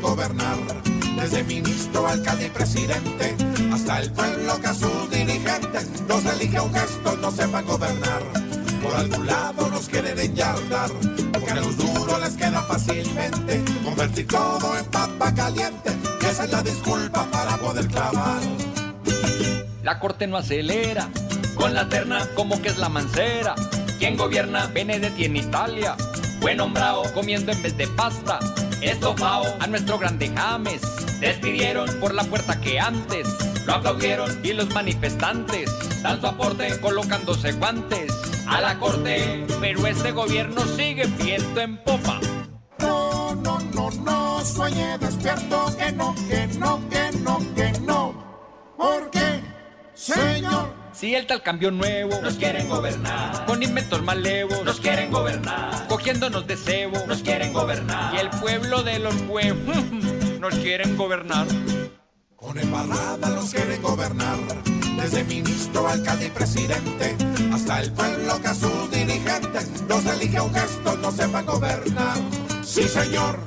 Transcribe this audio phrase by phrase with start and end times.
[0.00, 0.58] gobernar.
[1.16, 3.36] Desde ministro, alcalde y presidente,
[3.72, 8.22] hasta el pueblo que a sus dirigentes nos elige un gesto, no sepan gobernar.
[8.82, 10.90] Por algún lado nos quieren enyardar,
[11.32, 15.92] porque a los duros les queda fácilmente convertir todo en papa caliente.
[16.22, 18.40] Y esa es la disculpa para poder clavar.
[19.82, 21.08] La corte no acelera,
[21.54, 23.54] con la terna como que es la mancera.
[23.98, 24.66] ¿Quién gobierna?
[24.68, 25.96] Benedetti en Italia.
[26.40, 28.38] Fue nombrado comiendo en vez de pasta.
[28.82, 30.80] Estofao a nuestro grande James.
[31.20, 33.28] Despidieron por la puerta que antes.
[33.66, 35.70] Lo aplaudieron y los manifestantes
[36.02, 38.12] dan su aporte colocándose guantes
[38.46, 39.46] a la corte.
[39.60, 42.20] Pero este gobierno sigue viento en popa.
[42.78, 48.30] No, no, no, no, sueñe despierto, que no, que no, que no, que no.
[48.78, 49.42] Porque,
[49.94, 50.39] señor,
[50.92, 56.46] Si el tal cambio nuevo Nos quieren gobernar, con inventos malevos nos quieren gobernar, cogiéndonos
[56.46, 58.14] de cebo nos quieren gobernar.
[58.14, 59.76] y el pueblo de los pueblos
[60.40, 61.46] nos quieren gobernar.
[62.36, 64.38] con embarrada los quieren gobernar.
[65.00, 67.16] Desde ministro, alcalde y presidente,
[67.52, 72.18] hasta el pueblo que a sus dirigentes nos elige un gesto, no sepan gobernar.
[72.62, 73.40] Sí, señor.